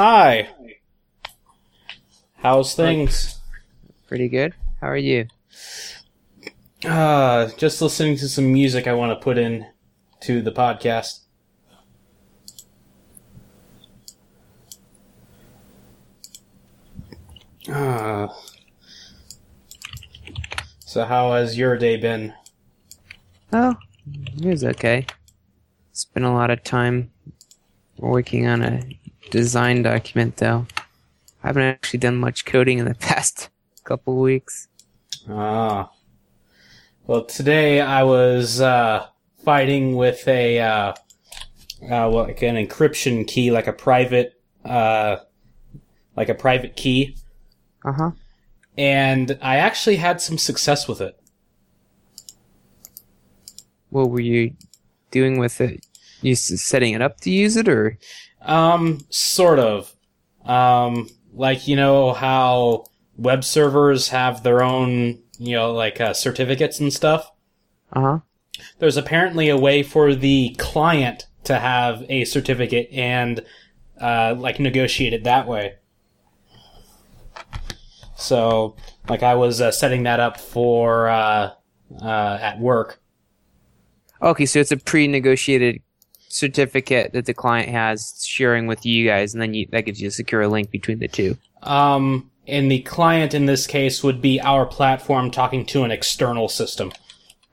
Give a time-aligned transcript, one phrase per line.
[0.00, 0.48] Hi.
[2.36, 3.40] How's things?
[4.06, 4.54] Pretty good.
[4.80, 5.26] How are you?
[6.84, 9.66] Uh, just listening to some music I want to put in
[10.20, 11.22] to the podcast.
[17.68, 18.28] Uh,
[20.78, 22.32] so how has your day been?
[23.52, 23.74] Oh,
[24.06, 25.06] it was okay.
[25.90, 27.10] Spent a lot of time
[27.96, 28.98] working on a
[29.30, 30.66] design document, though.
[31.42, 33.50] I haven't actually done much coding in the past
[33.84, 34.68] couple weeks.
[35.28, 35.90] Ah.
[37.06, 39.06] Well, today I was uh,
[39.44, 40.94] fighting with a uh, uh,
[41.82, 44.34] well, like an encryption key, like a private,
[44.64, 45.18] uh,
[46.16, 47.16] like a private key,
[47.84, 48.10] Uh huh.
[48.76, 51.18] and I actually had some success with it.
[53.90, 54.54] What were you
[55.10, 55.84] doing with it?
[56.20, 57.98] You setting it up to use it, or
[58.48, 59.94] Um, sort of.
[60.44, 66.80] Um, like you know how web servers have their own, you know, like uh, certificates
[66.80, 67.30] and stuff.
[67.92, 68.18] uh huh?
[68.78, 73.44] there's apparently a way for the client to have a certificate and
[74.00, 75.74] uh, like negotiate it that way.
[78.16, 78.76] So,
[79.08, 81.52] like, I was uh, setting that up for uh,
[82.02, 83.00] uh, at work.
[84.20, 85.80] Okay, so it's a pre-negotiated
[86.28, 90.08] certificate that the client has sharing with you guys, and then you, that gives you
[90.08, 91.36] a secure link between the two.
[91.62, 96.48] Um, and the client in this case would be our platform talking to an external
[96.48, 96.92] system.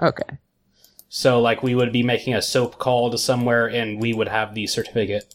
[0.00, 0.38] Okay.
[1.08, 4.54] So, like, we would be making a SOAP call to somewhere, and we would have
[4.54, 5.32] the certificate.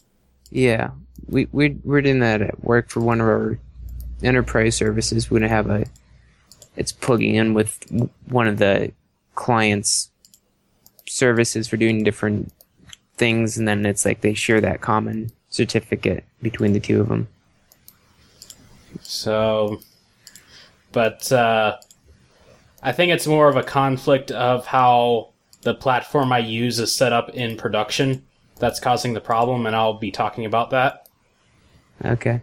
[0.50, 0.90] Yeah,
[1.26, 3.58] we we we're doing that at work for one of our
[4.22, 5.30] enterprise services.
[5.30, 5.86] We're gonna have a.
[6.76, 7.78] It's plugging in with
[8.28, 8.92] one of the
[9.34, 10.10] clients'
[11.06, 12.52] services for doing different
[13.20, 17.28] things, and then it's like they share that common certificate between the two of them.
[19.02, 19.80] So,
[20.90, 21.76] but uh,
[22.82, 25.28] I think it's more of a conflict of how
[25.62, 28.24] the platform I use is set up in production
[28.56, 31.06] that's causing the problem, and I'll be talking about that.
[32.04, 32.40] Okay.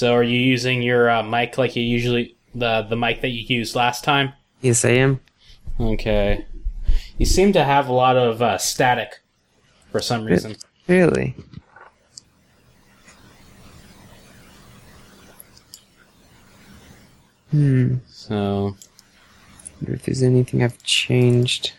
[0.00, 3.44] So, are you using your uh, mic like you usually the the mic that you
[3.54, 4.32] used last time?
[4.62, 5.20] Yes, I am.
[5.78, 6.46] Okay.
[7.18, 9.20] You seem to have a lot of uh, static
[9.92, 10.56] for some reason.
[10.88, 11.36] Really?
[17.50, 17.96] Hmm.
[18.08, 18.76] So,
[19.82, 21.72] Wonder if there's anything I've changed.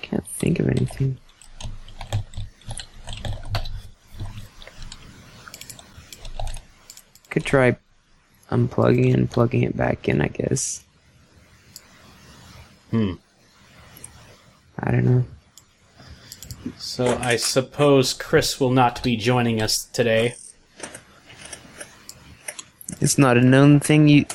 [0.00, 1.18] Can't think of anything.
[7.34, 7.76] Could try
[8.52, 10.84] unplugging and plugging it back in, I guess.
[12.92, 13.14] hmm.
[14.78, 15.24] I don't know.
[16.78, 20.36] So I suppose Chris will not be joining us today.
[23.00, 24.06] It's not a known thing.
[24.08, 24.26] You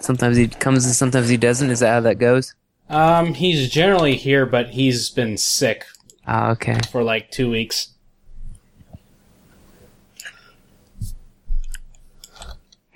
[0.00, 1.70] sometimes he comes and sometimes he doesn't.
[1.70, 2.54] Is that how that goes?
[2.88, 5.84] Um, he's generally here, but he's been sick
[6.28, 6.78] Ah, okay.
[6.92, 7.88] for like two weeks.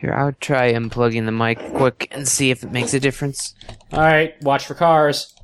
[0.01, 3.55] Here, I'll try unplugging the mic quick and see if it makes a difference.
[3.93, 5.35] All right, watch for cars.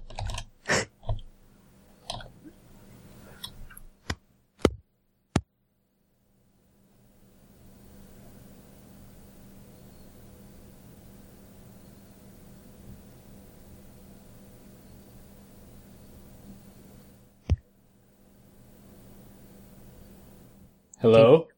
[21.02, 21.48] Hello?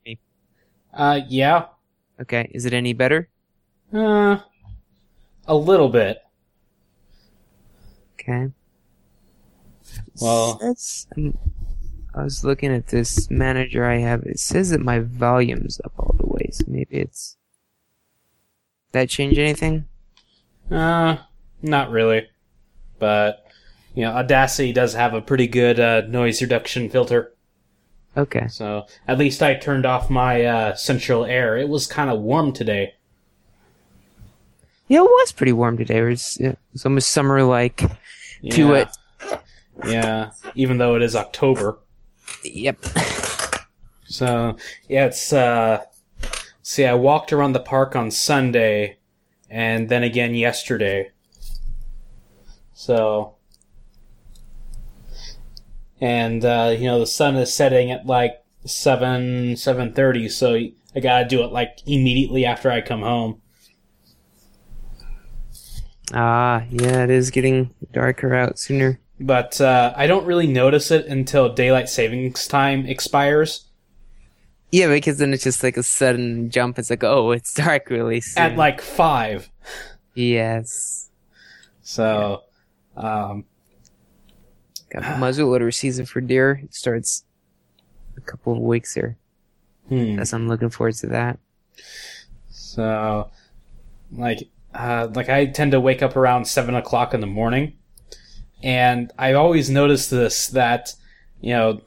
[0.93, 1.67] Uh, yeah.
[2.21, 3.29] Okay, is it any better?
[3.93, 4.39] Uh,
[5.47, 6.19] a little bit.
[8.15, 8.49] Okay.
[10.21, 11.07] Well- That's,
[12.15, 14.23] I was looking at this manager I have.
[14.25, 17.37] It says that my volume's up all the way, so maybe it's.
[18.93, 19.85] That change anything?
[20.71, 21.19] Uh,
[21.63, 22.27] not really.
[22.99, 23.45] But,
[23.95, 27.33] you know, Audacity does have a pretty good uh, noise reduction filter.
[28.19, 28.49] Okay.
[28.49, 31.57] So, at least I turned off my uh, central air.
[31.57, 32.95] It was kind of warm today.
[34.89, 35.99] Yeah, it was pretty warm today.
[35.99, 37.85] It was, it was almost summer like
[38.51, 38.89] to it.
[39.87, 41.79] Yeah, even though it is October.
[42.43, 42.85] Yep.
[44.07, 44.57] So,
[44.89, 45.85] yeah, it's, uh,
[46.63, 48.97] see, I walked around the park on Sunday,
[49.49, 51.13] and then again yesterday.
[52.73, 53.37] So,
[56.01, 61.27] and, uh, you know, the sun is setting at like 7, 7.30, so I gotta
[61.27, 63.41] do it like immediately after I come home.
[66.13, 68.99] Ah, yeah, it is getting darker out sooner.
[69.21, 73.67] But uh, I don't really notice it until daylight savings time expires
[74.71, 76.79] Yeah, because then it's just like a sudden jump.
[76.79, 78.43] It's like, oh, it's dark really soon.
[78.43, 79.51] at like five.
[80.15, 81.11] yes.
[81.83, 82.43] So,
[82.97, 83.45] um,
[84.91, 86.61] Got muzzleloader season for deer.
[86.65, 87.25] It starts
[88.17, 89.17] a couple of weeks here.
[89.89, 90.21] hmm.
[90.33, 91.39] I'm looking forward to that.
[92.51, 93.31] So,
[94.13, 97.75] like, uh, like I tend to wake up around seven o'clock in the morning,
[98.63, 100.95] and I always notice this that,
[101.41, 101.81] you know,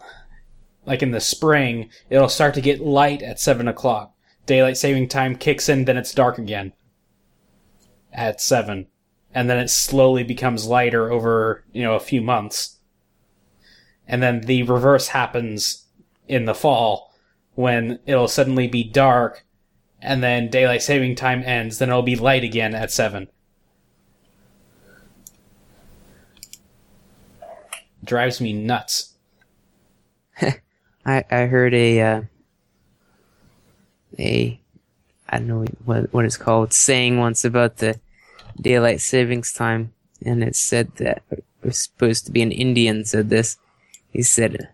[0.86, 4.14] like in the spring, it'll start to get light at seven o'clock.
[4.46, 6.74] Daylight saving time kicks in, then it's dark again
[8.12, 8.88] at seven,
[9.34, 12.80] and then it slowly becomes lighter over you know a few months,
[14.12, 15.86] and then the reverse happens
[16.28, 17.14] in the fall
[17.56, 19.46] when it'll suddenly be dark
[20.02, 23.30] and then daylight saving time ends, then it'll be light again at 7.
[28.04, 29.14] Drives me nuts.
[30.42, 32.22] I I heard a uh,
[34.18, 34.60] a
[35.30, 38.00] I don't know what what it's called saying once about the
[38.60, 39.94] daylight savings time,
[40.26, 43.58] and it said that it was supposed to be an Indian said this.
[44.12, 44.70] He said,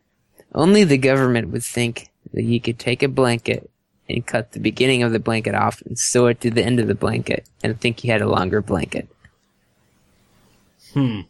[0.54, 3.70] "Only the government would think that you could take a blanket
[4.10, 6.88] and cut the beginning of the blanket off and sew it to the end of
[6.88, 9.08] the blanket, and think you had a longer blanket."
[10.94, 11.22] Hmm.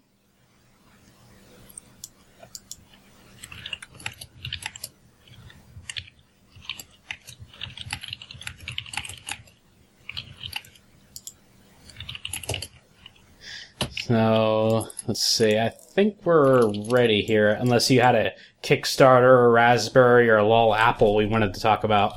[14.07, 15.57] So, let's see.
[15.57, 20.75] I think we're ready here, unless you had a Kickstarter, a Raspberry, or a lol
[20.75, 22.13] Apple we wanted to talk about.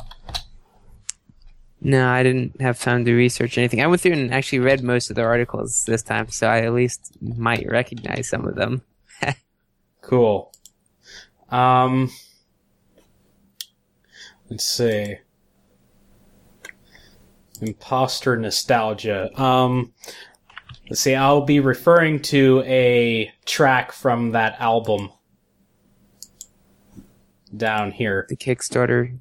[1.80, 3.80] No, I didn't have time to research anything.
[3.80, 6.74] I went through and actually read most of the articles this time, so I at
[6.74, 8.82] least might recognize some of them.
[10.02, 10.50] Cool.
[11.50, 12.10] Um,
[14.48, 15.16] let's see.
[17.60, 19.30] Imposter nostalgia.
[19.40, 19.92] Um,
[20.90, 21.14] let's see.
[21.14, 25.10] I'll be referring to a track from that album
[27.56, 28.26] down here.
[28.28, 29.18] The Kickstarter.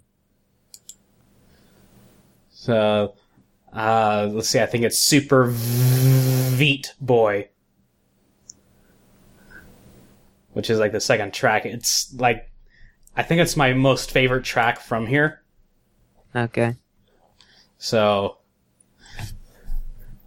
[2.50, 3.16] So,
[3.72, 4.60] uh, let's see.
[4.60, 7.50] I think it's Super VVVVVVeat Boy,
[10.52, 11.66] which is like the second track.
[11.66, 12.52] It's like,
[13.16, 15.42] I think it's my most favorite track from here.
[16.36, 16.76] Okay.
[17.78, 18.40] So,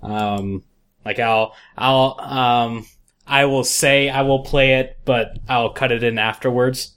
[0.03, 0.65] um,
[1.05, 2.87] like I'll, I'll, um,
[3.27, 6.95] I will say I will play it, but I'll cut it in afterwards.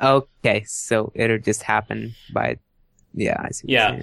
[0.00, 2.56] Okay, so it'll just happen by.
[3.12, 3.68] Yeah, I see.
[3.68, 4.02] Yeah.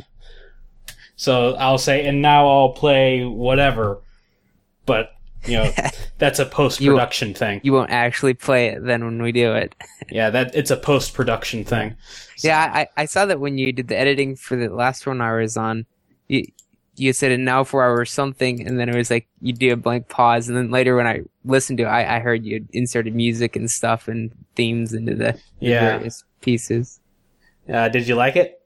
[1.15, 4.01] So I'll say, and now I'll play whatever,
[4.85, 5.11] but
[5.45, 5.71] you know,
[6.17, 7.61] that's a post production thing.
[7.63, 9.75] You won't actually play it then when we do it.
[10.09, 11.97] Yeah, that it's a post production thing.
[12.41, 15.33] Yeah, I, I saw that when you did the editing for the last one I
[15.33, 15.85] was on,
[16.29, 16.45] you
[16.97, 19.77] you said it now for hour something, and then it was like you do a
[19.77, 23.15] blank pause, and then later when I listened to it, I, I heard you inserted
[23.15, 25.79] music and stuff and themes into the, the Yeah.
[25.79, 26.99] various pieces.
[27.69, 28.61] Uh, did you like it?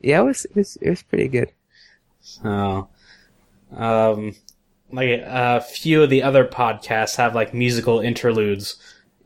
[0.00, 1.52] Yeah, it was it was, it was pretty good.
[2.44, 2.88] Oh,
[3.76, 4.34] um,
[4.92, 8.76] like a few of the other podcasts have like musical interludes,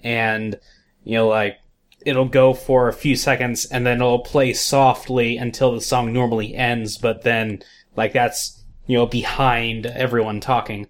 [0.03, 0.59] and
[1.05, 1.59] you know, like
[2.07, 6.55] it'll go for a few seconds and then it'll play softly until the song normally
[6.55, 7.63] ends, but then
[7.97, 10.87] like that's you know behind everyone talking.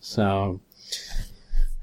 [0.00, 0.60] So,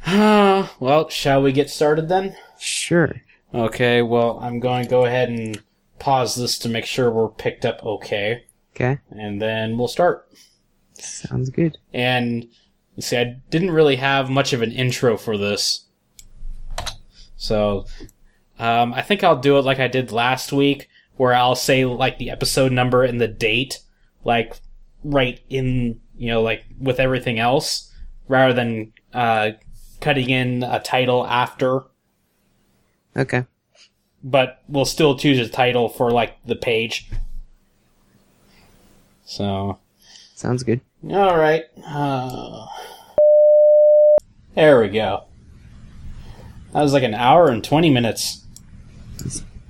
[0.05, 2.35] uh, well, shall we get started then?
[2.59, 3.15] Sure.
[3.53, 5.61] Okay, well, I'm going to go ahead and
[5.99, 8.43] pause this to make sure we're picked up okay,
[8.75, 8.99] Okay.
[9.09, 10.29] and then we'll start.
[10.93, 11.77] Sounds good.
[11.93, 12.43] And
[12.95, 15.85] you see, I didn't really have much of an intro for this,
[17.37, 17.85] so
[18.59, 20.88] um, I think I'll do it like I did last week,
[21.19, 23.79] where I'll say like the episode number and the date,
[24.23, 24.55] like
[25.03, 27.93] right in you know like with everything else,
[28.29, 29.51] rather than uh,
[29.99, 31.81] cutting in a title after
[33.17, 33.43] Okay.
[34.23, 37.09] but we'll still choose a title for like the page.
[39.25, 39.77] So,
[40.35, 40.79] Sounds good.
[41.11, 41.65] all right.
[41.85, 42.65] Uh,
[44.55, 45.25] there we go.
[46.71, 48.45] That was like an hour and twenty minutes.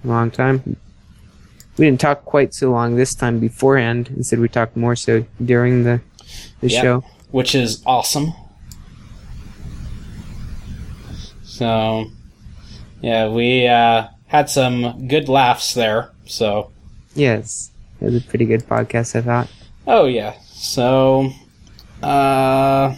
[0.03, 0.77] Long time.
[1.79, 4.12] We didn't talk quite so long this time beforehand.
[4.17, 6.01] Instead, we talked more so during the
[6.59, 6.83] the Yep.
[6.83, 7.03] show.
[7.31, 8.33] which is awesome.
[11.43, 12.05] So,
[13.01, 16.09] yeah, we uh, had some good laughs there.
[16.25, 16.71] So,
[17.15, 17.71] Yes,
[18.01, 19.15] it was a pretty good podcast.
[19.15, 19.48] I thought.
[19.88, 20.33] oh yeah.
[20.51, 21.31] So,
[22.03, 22.95] uh,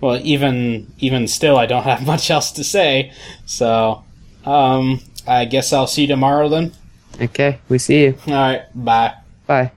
[0.00, 3.12] well, even even still, I don't have much else to say.
[3.46, 4.02] So,
[4.44, 6.72] um, I guess I'll see you tomorrow then.
[7.20, 8.18] Okay, we see you.
[8.26, 9.14] All right, bye.
[9.46, 9.72] Bye.